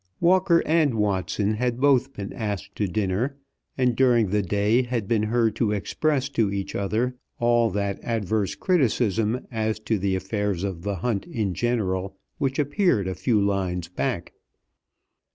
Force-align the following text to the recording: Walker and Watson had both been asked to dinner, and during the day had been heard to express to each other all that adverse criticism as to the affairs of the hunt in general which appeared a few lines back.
Walker 0.19 0.63
and 0.65 0.95
Watson 0.95 1.53
had 1.53 1.79
both 1.79 2.11
been 2.15 2.33
asked 2.33 2.75
to 2.77 2.87
dinner, 2.87 3.37
and 3.77 3.95
during 3.95 4.31
the 4.31 4.41
day 4.41 4.81
had 4.81 5.07
been 5.07 5.21
heard 5.21 5.55
to 5.57 5.71
express 5.73 6.27
to 6.29 6.51
each 6.51 6.73
other 6.73 7.17
all 7.37 7.69
that 7.69 8.03
adverse 8.03 8.55
criticism 8.55 9.45
as 9.51 9.79
to 9.81 9.99
the 9.99 10.15
affairs 10.15 10.63
of 10.63 10.81
the 10.81 10.95
hunt 10.95 11.27
in 11.27 11.53
general 11.53 12.17
which 12.39 12.57
appeared 12.57 13.07
a 13.07 13.13
few 13.13 13.39
lines 13.39 13.89
back. 13.89 14.33